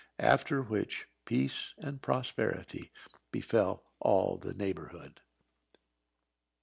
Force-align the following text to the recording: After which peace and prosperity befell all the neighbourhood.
After 0.17 0.63
which 0.63 1.07
peace 1.25 1.75
and 1.77 2.01
prosperity 2.01 2.91
befell 3.31 3.83
all 3.99 4.39
the 4.39 4.55
neighbourhood. 4.55 5.21